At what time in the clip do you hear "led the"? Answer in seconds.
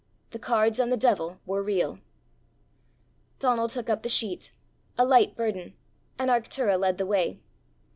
6.79-7.05